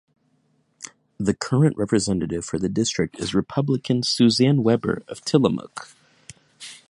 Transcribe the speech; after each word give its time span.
The 1.19 1.35
current 1.35 1.77
representative 1.77 2.43
for 2.43 2.57
the 2.57 2.67
district 2.69 3.19
is 3.19 3.35
Republican 3.35 4.01
Suzanne 4.01 4.63
Weber 4.63 5.03
of 5.07 5.21
Tillamook. 5.23 5.89